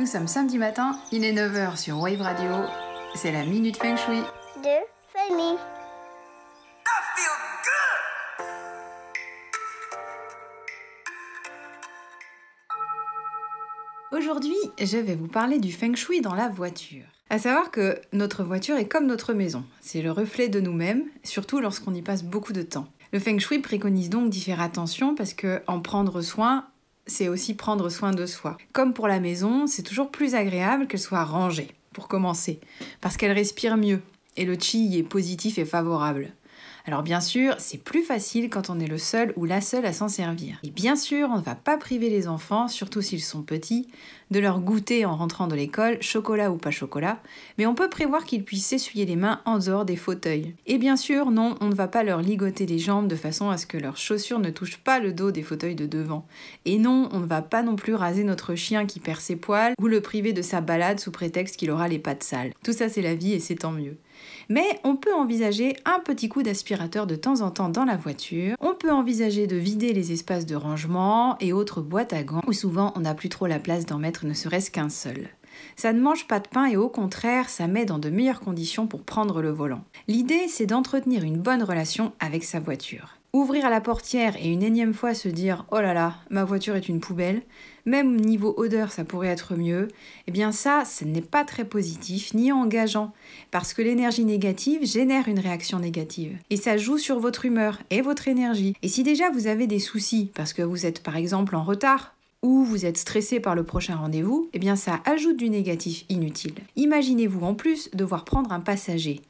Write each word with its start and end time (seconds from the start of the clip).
Nous 0.00 0.06
sommes 0.06 0.28
samedi 0.28 0.56
matin, 0.56 0.98
il 1.12 1.26
est 1.26 1.34
9h 1.34 1.76
sur 1.76 2.00
Wave 2.00 2.22
Radio. 2.22 2.50
C'est 3.14 3.32
la 3.32 3.44
Minute 3.44 3.76
Feng 3.76 3.96
Shui. 3.98 4.22
de 4.62 4.78
famille. 5.12 5.58
Aujourd'hui, 14.10 14.56
je 14.78 14.96
vais 14.96 15.16
vous 15.16 15.28
parler 15.28 15.58
du 15.58 15.70
Feng 15.70 15.94
Shui 15.94 16.22
dans 16.22 16.34
la 16.34 16.48
voiture. 16.48 17.04
À 17.28 17.38
savoir 17.38 17.70
que 17.70 18.00
notre 18.14 18.42
voiture 18.42 18.78
est 18.78 18.88
comme 18.88 19.04
notre 19.04 19.34
maison. 19.34 19.66
C'est 19.82 20.00
le 20.00 20.12
reflet 20.12 20.48
de 20.48 20.60
nous-mêmes, 20.60 21.04
surtout 21.24 21.60
lorsqu'on 21.60 21.92
y 21.92 22.00
passe 22.00 22.24
beaucoup 22.24 22.54
de 22.54 22.62
temps. 22.62 22.86
Le 23.12 23.18
Feng 23.18 23.38
Shui 23.38 23.58
préconise 23.58 24.08
donc 24.08 24.30
d'y 24.30 24.40
faire 24.40 24.62
attention 24.62 25.14
parce 25.14 25.34
que 25.34 25.60
en 25.66 25.80
prendre 25.80 26.22
soin, 26.22 26.64
c'est 27.06 27.28
aussi 27.28 27.54
prendre 27.54 27.88
soin 27.88 28.12
de 28.12 28.26
soi. 28.26 28.56
Comme 28.72 28.94
pour 28.94 29.08
la 29.08 29.20
maison, 29.20 29.66
c'est 29.66 29.82
toujours 29.82 30.10
plus 30.10 30.34
agréable 30.34 30.86
qu'elle 30.86 31.00
soit 31.00 31.24
rangée, 31.24 31.68
pour 31.92 32.08
commencer, 32.08 32.60
parce 33.00 33.16
qu'elle 33.16 33.32
respire 33.32 33.76
mieux 33.76 34.00
et 34.36 34.44
le 34.44 34.56
chi 34.58 34.96
est 34.96 35.02
positif 35.02 35.58
et 35.58 35.64
favorable. 35.64 36.32
Alors 36.86 37.02
bien 37.02 37.20
sûr, 37.20 37.54
c'est 37.58 37.82
plus 37.82 38.02
facile 38.02 38.50
quand 38.50 38.70
on 38.70 38.80
est 38.80 38.86
le 38.86 38.98
seul 38.98 39.32
ou 39.36 39.44
la 39.44 39.60
seule 39.60 39.86
à 39.86 39.92
s'en 39.92 40.08
servir. 40.08 40.58
Et 40.62 40.70
bien 40.70 40.96
sûr, 40.96 41.28
on 41.32 41.38
ne 41.38 41.42
va 41.42 41.54
pas 41.54 41.76
priver 41.76 42.10
les 42.10 42.28
enfants, 42.28 42.68
surtout 42.68 43.02
s'ils 43.02 43.22
sont 43.22 43.42
petits, 43.42 43.88
de 44.30 44.38
leur 44.38 44.60
goûter 44.60 45.04
en 45.04 45.16
rentrant 45.16 45.48
de 45.48 45.56
l'école, 45.56 46.00
chocolat 46.00 46.50
ou 46.50 46.56
pas 46.56 46.70
chocolat, 46.70 47.20
mais 47.58 47.66
on 47.66 47.74
peut 47.74 47.90
prévoir 47.90 48.24
qu'ils 48.24 48.44
puissent 48.44 48.66
s'essuyer 48.66 49.04
les 49.04 49.16
mains 49.16 49.40
en 49.44 49.58
dehors 49.58 49.84
des 49.84 49.96
fauteuils. 49.96 50.54
Et 50.66 50.78
bien 50.78 50.96
sûr, 50.96 51.30
non, 51.30 51.56
on 51.60 51.68
ne 51.68 51.74
va 51.74 51.88
pas 51.88 52.04
leur 52.04 52.22
ligoter 52.22 52.66
les 52.66 52.78
jambes 52.78 53.08
de 53.08 53.16
façon 53.16 53.50
à 53.50 53.58
ce 53.58 53.66
que 53.66 53.78
leurs 53.78 53.96
chaussures 53.96 54.38
ne 54.38 54.50
touchent 54.50 54.78
pas 54.78 55.00
le 55.00 55.12
dos 55.12 55.30
des 55.30 55.42
fauteuils 55.42 55.74
de 55.74 55.86
devant. 55.86 56.26
Et 56.64 56.78
non, 56.78 57.08
on 57.12 57.20
ne 57.20 57.26
va 57.26 57.42
pas 57.42 57.62
non 57.62 57.76
plus 57.76 57.94
raser 57.94 58.24
notre 58.24 58.54
chien 58.54 58.86
qui 58.86 59.00
perd 59.00 59.20
ses 59.20 59.36
poils 59.36 59.74
ou 59.80 59.86
le 59.86 60.00
priver 60.00 60.32
de 60.32 60.42
sa 60.42 60.60
balade 60.60 61.00
sous 61.00 61.10
prétexte 61.10 61.56
qu'il 61.56 61.70
aura 61.70 61.88
les 61.88 61.98
pattes 61.98 62.22
sales. 62.22 62.52
Tout 62.62 62.72
ça 62.72 62.88
c'est 62.88 63.02
la 63.02 63.14
vie 63.14 63.32
et 63.32 63.40
c'est 63.40 63.56
tant 63.56 63.72
mieux. 63.72 63.96
Mais 64.48 64.80
on 64.84 64.96
peut 64.96 65.14
envisager 65.14 65.76
un 65.84 66.00
petit 66.00 66.28
coup 66.28 66.42
d'aspirateur 66.42 67.06
de 67.06 67.16
temps 67.16 67.40
en 67.40 67.50
temps 67.50 67.68
dans 67.68 67.84
la 67.84 67.96
voiture. 67.96 68.56
On 68.60 68.74
peut 68.74 68.90
envisager 68.90 69.46
de 69.46 69.56
vider 69.56 69.92
les 69.92 70.12
espaces 70.12 70.46
de 70.46 70.56
rangement 70.56 71.36
et 71.40 71.52
autres 71.52 71.80
boîtes 71.80 72.12
à 72.12 72.22
gants 72.22 72.42
où 72.46 72.52
souvent 72.52 72.92
on 72.96 73.00
n'a 73.00 73.14
plus 73.14 73.28
trop 73.28 73.46
la 73.46 73.58
place 73.58 73.86
d'en 73.86 73.98
mettre 73.98 74.26
ne 74.26 74.34
serait-ce 74.34 74.70
qu'un 74.70 74.88
seul. 74.88 75.28
Ça 75.76 75.92
ne 75.92 76.00
mange 76.00 76.26
pas 76.26 76.40
de 76.40 76.48
pain 76.48 76.66
et 76.66 76.76
au 76.76 76.88
contraire, 76.88 77.48
ça 77.48 77.66
met 77.66 77.84
dans 77.84 77.98
de 77.98 78.10
meilleures 78.10 78.40
conditions 78.40 78.86
pour 78.86 79.02
prendre 79.02 79.42
le 79.42 79.50
volant. 79.50 79.84
L'idée, 80.08 80.48
c'est 80.48 80.66
d'entretenir 80.66 81.22
une 81.22 81.38
bonne 81.38 81.62
relation 81.62 82.12
avec 82.20 82.44
sa 82.44 82.60
voiture. 82.60 83.19
Ouvrir 83.32 83.70
la 83.70 83.80
portière 83.80 84.34
et 84.36 84.48
une 84.48 84.64
énième 84.64 84.92
fois 84.92 85.14
se 85.14 85.28
dire 85.28 85.64
Oh 85.70 85.80
là 85.80 85.94
là, 85.94 86.16
ma 86.30 86.42
voiture 86.42 86.74
est 86.74 86.88
une 86.88 86.98
poubelle, 86.98 87.42
même 87.86 88.16
niveau 88.16 88.52
odeur 88.56 88.90
ça 88.90 89.04
pourrait 89.04 89.28
être 89.28 89.54
mieux, 89.54 89.86
eh 90.26 90.32
bien 90.32 90.50
ça, 90.50 90.82
ce 90.84 91.04
n'est 91.04 91.20
pas 91.20 91.44
très 91.44 91.64
positif 91.64 92.34
ni 92.34 92.50
engageant, 92.50 93.12
parce 93.52 93.72
que 93.72 93.82
l'énergie 93.82 94.24
négative 94.24 94.84
génère 94.84 95.28
une 95.28 95.38
réaction 95.38 95.78
négative. 95.78 96.36
Et 96.50 96.56
ça 96.56 96.76
joue 96.76 96.98
sur 96.98 97.20
votre 97.20 97.44
humeur 97.44 97.78
et 97.90 98.00
votre 98.00 98.26
énergie. 98.26 98.74
Et 98.82 98.88
si 98.88 99.04
déjà 99.04 99.30
vous 99.30 99.46
avez 99.46 99.68
des 99.68 99.78
soucis, 99.78 100.32
parce 100.34 100.52
que 100.52 100.62
vous 100.62 100.84
êtes 100.84 101.00
par 101.00 101.16
exemple 101.16 101.54
en 101.54 101.62
retard, 101.62 102.16
ou 102.42 102.64
vous 102.64 102.84
êtes 102.84 102.98
stressé 102.98 103.38
par 103.38 103.54
le 103.54 103.62
prochain 103.62 103.94
rendez-vous, 103.94 104.48
eh 104.54 104.58
bien 104.58 104.74
ça 104.74 105.02
ajoute 105.04 105.36
du 105.36 105.50
négatif 105.50 106.04
inutile. 106.08 106.54
Imaginez-vous 106.74 107.46
en 107.46 107.54
plus 107.54 107.90
devoir 107.94 108.24
prendre 108.24 108.50
un 108.50 108.60
passager. 108.60 109.20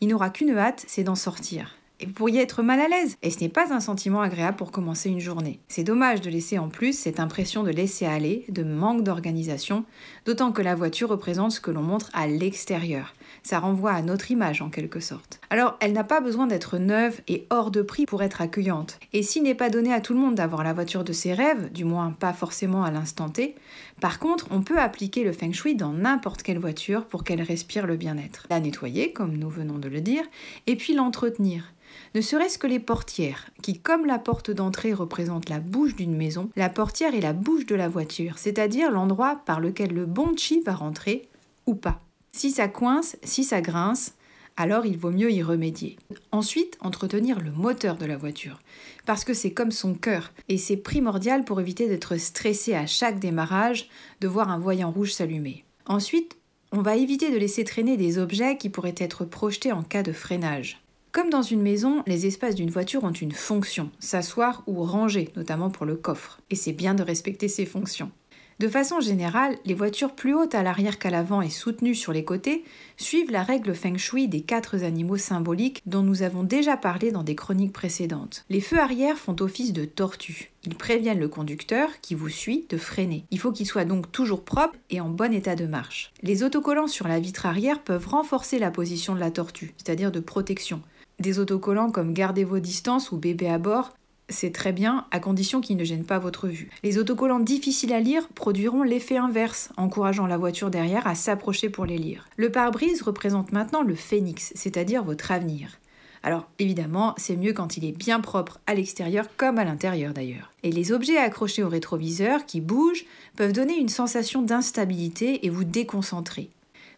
Il 0.00 0.08
n'aura 0.08 0.30
qu'une 0.30 0.58
hâte, 0.58 0.84
c'est 0.88 1.04
d'en 1.04 1.14
sortir 1.14 1.76
et 2.04 2.06
vous 2.06 2.12
pourriez 2.12 2.42
être 2.42 2.62
mal 2.62 2.80
à 2.80 2.88
l'aise. 2.88 3.16
Et 3.22 3.30
ce 3.30 3.40
n'est 3.40 3.48
pas 3.48 3.72
un 3.72 3.80
sentiment 3.80 4.20
agréable 4.20 4.58
pour 4.58 4.70
commencer 4.70 5.08
une 5.08 5.20
journée. 5.20 5.58
C'est 5.68 5.84
dommage 5.84 6.20
de 6.20 6.28
laisser 6.28 6.58
en 6.58 6.68
plus 6.68 6.92
cette 6.92 7.18
impression 7.18 7.62
de 7.62 7.70
laisser 7.70 8.04
aller, 8.04 8.44
de 8.50 8.62
manque 8.62 9.02
d'organisation, 9.02 9.86
d'autant 10.26 10.52
que 10.52 10.60
la 10.60 10.74
voiture 10.74 11.08
représente 11.08 11.52
ce 11.52 11.60
que 11.60 11.70
l'on 11.70 11.80
montre 11.80 12.10
à 12.12 12.26
l'extérieur. 12.26 13.14
Ça 13.42 13.58
renvoie 13.58 13.92
à 13.92 14.02
notre 14.02 14.30
image 14.30 14.60
en 14.60 14.68
quelque 14.68 15.00
sorte. 15.00 15.40
Alors, 15.48 15.78
elle 15.80 15.94
n'a 15.94 16.04
pas 16.04 16.20
besoin 16.20 16.46
d'être 16.46 16.76
neuve 16.76 17.22
et 17.26 17.46
hors 17.48 17.70
de 17.70 17.80
prix 17.80 18.04
pour 18.04 18.22
être 18.22 18.42
accueillante. 18.42 18.98
Et 19.14 19.22
s'il 19.22 19.42
n'est 19.42 19.54
pas 19.54 19.70
donné 19.70 19.90
à 19.90 20.02
tout 20.02 20.12
le 20.12 20.20
monde 20.20 20.34
d'avoir 20.34 20.62
la 20.62 20.74
voiture 20.74 21.04
de 21.04 21.12
ses 21.14 21.32
rêves, 21.32 21.72
du 21.72 21.86
moins 21.86 22.10
pas 22.10 22.34
forcément 22.34 22.84
à 22.84 22.90
l'instant 22.90 23.30
T, 23.30 23.54
par 24.00 24.18
contre, 24.18 24.48
on 24.50 24.60
peut 24.60 24.78
appliquer 24.78 25.24
le 25.24 25.32
feng 25.32 25.52
shui 25.52 25.74
dans 25.74 25.92
n'importe 25.92 26.42
quelle 26.42 26.58
voiture 26.58 27.06
pour 27.06 27.24
qu'elle 27.24 27.40
respire 27.40 27.86
le 27.86 27.96
bien-être. 27.96 28.46
La 28.50 28.60
nettoyer, 28.60 29.12
comme 29.12 29.38
nous 29.38 29.48
venons 29.48 29.78
de 29.78 29.88
le 29.88 30.02
dire, 30.02 30.24
et 30.66 30.76
puis 30.76 30.92
l'entretenir 30.92 31.72
ne 32.14 32.20
serait-ce 32.20 32.58
que 32.58 32.66
les 32.66 32.78
portières, 32.78 33.50
qui 33.62 33.78
comme 33.80 34.06
la 34.06 34.18
porte 34.18 34.50
d'entrée 34.50 34.92
représente 34.92 35.48
la 35.48 35.60
bouche 35.60 35.96
d'une 35.96 36.16
maison, 36.16 36.50
la 36.56 36.68
portière 36.68 37.14
est 37.14 37.20
la 37.20 37.32
bouche 37.32 37.66
de 37.66 37.74
la 37.74 37.88
voiture, 37.88 38.38
c'est-à-dire 38.38 38.90
l'endroit 38.90 39.40
par 39.46 39.60
lequel 39.60 39.92
le 39.92 40.06
bon 40.06 40.36
chi 40.36 40.60
va 40.60 40.74
rentrer 40.74 41.28
ou 41.66 41.74
pas. 41.74 42.00
Si 42.32 42.50
ça 42.50 42.68
coince, 42.68 43.16
si 43.22 43.44
ça 43.44 43.60
grince, 43.60 44.14
alors 44.56 44.86
il 44.86 44.98
vaut 44.98 45.10
mieux 45.10 45.32
y 45.32 45.42
remédier. 45.42 45.96
Ensuite, 46.30 46.76
entretenir 46.80 47.40
le 47.40 47.50
moteur 47.50 47.96
de 47.96 48.06
la 48.06 48.16
voiture, 48.16 48.60
parce 49.06 49.24
que 49.24 49.34
c'est 49.34 49.52
comme 49.52 49.72
son 49.72 49.94
cœur, 49.94 50.32
et 50.48 50.58
c'est 50.58 50.76
primordial 50.76 51.44
pour 51.44 51.60
éviter 51.60 51.88
d'être 51.88 52.16
stressé 52.16 52.74
à 52.74 52.86
chaque 52.86 53.18
démarrage, 53.18 53.88
de 54.20 54.28
voir 54.28 54.50
un 54.50 54.58
voyant 54.58 54.90
rouge 54.90 55.12
s'allumer. 55.12 55.64
Ensuite, 55.86 56.36
on 56.72 56.82
va 56.82 56.96
éviter 56.96 57.30
de 57.30 57.36
laisser 57.36 57.64
traîner 57.64 57.96
des 57.96 58.18
objets 58.18 58.56
qui 58.56 58.68
pourraient 58.68 58.94
être 58.96 59.24
projetés 59.24 59.72
en 59.72 59.82
cas 59.82 60.02
de 60.02 60.12
freinage. 60.12 60.83
Comme 61.14 61.30
dans 61.30 61.42
une 61.42 61.62
maison, 61.62 62.02
les 62.08 62.26
espaces 62.26 62.56
d'une 62.56 62.72
voiture 62.72 63.04
ont 63.04 63.12
une 63.12 63.30
fonction, 63.30 63.88
s'asseoir 64.00 64.64
ou 64.66 64.82
ranger, 64.82 65.30
notamment 65.36 65.70
pour 65.70 65.86
le 65.86 65.94
coffre, 65.94 66.40
et 66.50 66.56
c'est 66.56 66.72
bien 66.72 66.92
de 66.92 67.04
respecter 67.04 67.46
ces 67.46 67.66
fonctions. 67.66 68.10
De 68.58 68.66
façon 68.66 68.98
générale, 68.98 69.56
les 69.64 69.74
voitures 69.74 70.16
plus 70.16 70.34
hautes 70.34 70.56
à 70.56 70.64
l'arrière 70.64 70.98
qu'à 70.98 71.10
l'avant 71.10 71.40
et 71.40 71.50
soutenues 71.50 71.94
sur 71.94 72.12
les 72.12 72.24
côtés 72.24 72.64
suivent 72.96 73.30
la 73.30 73.44
règle 73.44 73.76
feng 73.76 73.96
shui 73.96 74.26
des 74.26 74.40
quatre 74.40 74.82
animaux 74.82 75.16
symboliques 75.16 75.82
dont 75.86 76.02
nous 76.02 76.22
avons 76.22 76.42
déjà 76.42 76.76
parlé 76.76 77.12
dans 77.12 77.22
des 77.22 77.36
chroniques 77.36 77.72
précédentes. 77.72 78.44
Les 78.50 78.60
feux 78.60 78.80
arrière 78.80 79.16
font 79.16 79.36
office 79.40 79.72
de 79.72 79.84
tortue. 79.84 80.50
Ils 80.64 80.74
préviennent 80.74 81.20
le 81.20 81.28
conducteur 81.28 82.00
qui 82.00 82.16
vous 82.16 82.28
suit 82.28 82.66
de 82.70 82.76
freiner. 82.76 83.24
Il 83.30 83.38
faut 83.38 83.52
qu'il 83.52 83.66
soit 83.66 83.84
donc 83.84 84.10
toujours 84.10 84.44
propre 84.44 84.76
et 84.90 85.00
en 85.00 85.10
bon 85.10 85.32
état 85.32 85.54
de 85.54 85.66
marche. 85.66 86.12
Les 86.22 86.42
autocollants 86.42 86.88
sur 86.88 87.06
la 87.06 87.20
vitre 87.20 87.46
arrière 87.46 87.82
peuvent 87.82 88.08
renforcer 88.08 88.58
la 88.58 88.72
position 88.72 89.14
de 89.14 89.20
la 89.20 89.30
tortue, 89.30 89.74
c'est-à-dire 89.76 90.10
de 90.10 90.20
protection. 90.20 90.82
Des 91.18 91.38
autocollants 91.38 91.90
comme 91.90 92.12
Gardez 92.12 92.44
vos 92.44 92.58
distances 92.58 93.12
ou 93.12 93.16
Bébé 93.16 93.48
à 93.48 93.58
bord 93.58 93.92
c'est 94.30 94.52
très 94.52 94.72
bien, 94.72 95.04
à 95.10 95.20
condition 95.20 95.60
qu'ils 95.60 95.76
ne 95.76 95.84
gênent 95.84 96.06
pas 96.06 96.18
votre 96.18 96.48
vue. 96.48 96.70
Les 96.82 96.96
autocollants 96.96 97.40
difficiles 97.40 97.92
à 97.92 98.00
lire 98.00 98.26
produiront 98.28 98.82
l'effet 98.82 99.18
inverse, 99.18 99.68
encourageant 99.76 100.26
la 100.26 100.38
voiture 100.38 100.70
derrière 100.70 101.06
à 101.06 101.14
s'approcher 101.14 101.68
pour 101.68 101.84
les 101.84 101.98
lire. 101.98 102.26
Le 102.38 102.50
pare-brise 102.50 103.02
représente 103.02 103.52
maintenant 103.52 103.82
le 103.82 103.94
phénix, 103.94 104.52
c'est-à-dire 104.54 105.04
votre 105.04 105.30
avenir. 105.30 105.78
Alors 106.22 106.48
évidemment, 106.58 107.14
c'est 107.18 107.36
mieux 107.36 107.52
quand 107.52 107.76
il 107.76 107.84
est 107.84 107.92
bien 107.92 108.18
propre 108.20 108.60
à 108.66 108.74
l'extérieur 108.74 109.26
comme 109.36 109.58
à 109.58 109.64
l'intérieur 109.64 110.14
d'ailleurs. 110.14 110.50
Et 110.62 110.72
les 110.72 110.90
objets 110.90 111.18
accrochés 111.18 111.62
au 111.62 111.68
rétroviseur 111.68 112.46
qui 112.46 112.62
bougent 112.62 113.04
peuvent 113.36 113.52
donner 113.52 113.78
une 113.78 113.90
sensation 113.90 114.40
d'instabilité 114.40 115.44
et 115.44 115.50
vous 115.50 115.64
déconcentrer. 115.64 116.48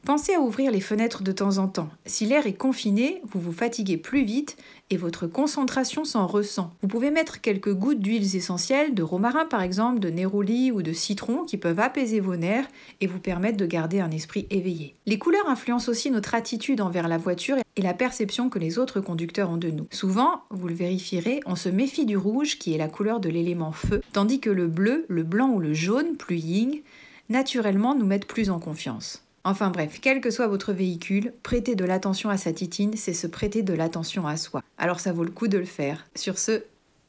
Pensez 0.06 0.34
à 0.34 0.40
ouvrir 0.40 0.70
les 0.70 0.80
fenêtres 0.80 1.24
de 1.24 1.32
temps 1.32 1.58
en 1.58 1.66
temps. 1.66 1.88
Si 2.04 2.26
l'air 2.26 2.46
est 2.46 2.52
confiné, 2.52 3.20
vous 3.24 3.40
vous 3.40 3.50
fatiguez 3.50 3.96
plus 3.96 4.22
vite 4.22 4.56
et 4.88 4.96
votre 4.96 5.26
concentration 5.26 6.04
s'en 6.04 6.28
ressent. 6.28 6.72
Vous 6.80 6.86
pouvez 6.86 7.10
mettre 7.10 7.40
quelques 7.40 7.74
gouttes 7.74 7.98
d'huiles 7.98 8.36
essentielles, 8.36 8.94
de 8.94 9.02
romarin 9.02 9.46
par 9.46 9.62
exemple, 9.62 9.98
de 9.98 10.08
néroli 10.08 10.70
ou 10.70 10.82
de 10.82 10.92
citron 10.92 11.42
qui 11.42 11.56
peuvent 11.56 11.80
apaiser 11.80 12.20
vos 12.20 12.36
nerfs 12.36 12.68
et 13.00 13.08
vous 13.08 13.18
permettre 13.18 13.56
de 13.56 13.66
garder 13.66 13.98
un 13.98 14.12
esprit 14.12 14.46
éveillé. 14.48 14.94
Les 15.06 15.18
couleurs 15.18 15.48
influencent 15.48 15.90
aussi 15.90 16.12
notre 16.12 16.36
attitude 16.36 16.80
envers 16.80 17.08
la 17.08 17.18
voiture 17.18 17.56
et 17.74 17.82
la 17.82 17.92
perception 17.92 18.48
que 18.48 18.60
les 18.60 18.78
autres 18.78 19.00
conducteurs 19.00 19.50
ont 19.50 19.56
de 19.56 19.70
nous. 19.70 19.88
Souvent, 19.90 20.42
vous 20.50 20.68
le 20.68 20.74
vérifierez, 20.74 21.40
on 21.46 21.56
se 21.56 21.68
méfie 21.68 22.06
du 22.06 22.16
rouge 22.16 22.60
qui 22.60 22.72
est 22.72 22.78
la 22.78 22.86
couleur 22.86 23.18
de 23.18 23.28
l'élément 23.28 23.72
feu, 23.72 24.02
tandis 24.12 24.38
que 24.38 24.50
le 24.50 24.68
bleu, 24.68 25.04
le 25.08 25.24
blanc 25.24 25.50
ou 25.50 25.59
le 25.59 25.74
jaune, 25.74 26.16
plus 26.16 26.38
ying, 26.38 26.82
naturellement 27.28 27.97
nous 27.97 28.06
mettent 28.06 28.28
plus 28.28 28.50
en 28.50 28.60
confiance. 28.60 29.25
Enfin 29.48 29.71
bref, 29.71 30.01
quel 30.03 30.21
que 30.21 30.33
soit 30.33 30.48
votre 30.48 30.72
véhicule, 30.72 31.33
prêter 31.45 31.77
de 31.77 31.84
l'attention 31.84 32.31
à 32.31 32.37
sa 32.37 32.53
titine, 32.53 32.97
c'est 32.97 33.13
se 33.13 33.28
prêter 33.28 33.63
de 33.63 33.75
l'attention 33.75 34.27
à 34.27 34.37
soi. 34.37 34.60
Alors 34.77 34.98
ça 34.98 35.13
vaut 35.13 35.22
le 35.22 35.31
coup 35.31 35.47
de 35.47 35.57
le 35.57 35.65
faire. 35.65 36.04
Sur 36.16 36.37
ce, 36.37 36.65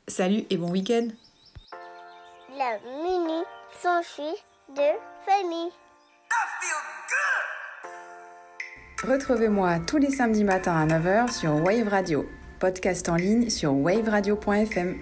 salut 0.07 0.43
et 0.51 0.57
bon 0.57 0.69
week-end 0.69 1.07
La 2.55 2.77
mini 3.01 3.41
s'enfuit 3.81 4.37
de 4.69 4.83
famille. 5.25 5.71
Retrouvez-moi 9.03 9.79
tous 9.79 9.97
les 9.97 10.11
samedis 10.11 10.43
matins 10.43 10.75
à 10.75 10.85
9h 10.85 11.35
sur 11.35 11.55
Wave 11.55 11.87
Radio, 11.87 12.27
podcast 12.59 13.09
en 13.09 13.15
ligne 13.15 13.49
sur 13.49 13.73
waveradio.fm. 13.73 14.95